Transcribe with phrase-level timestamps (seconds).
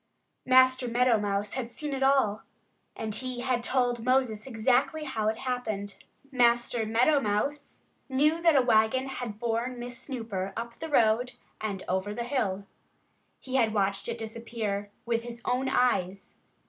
[0.47, 2.41] Master Meadow Mouse had seen it all;
[2.95, 5.97] and he had told Moses exactly how it happened.
[6.31, 11.83] Master Meadow Mouse knew that a wagon had borne Miss Snooper up the road and
[11.87, 12.65] over the hill.
[13.39, 16.33] He had watched it disappear, with his own eyes.